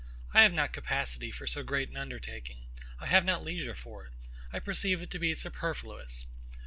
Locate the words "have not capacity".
0.41-1.29